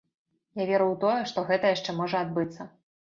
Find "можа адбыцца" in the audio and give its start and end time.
1.99-2.67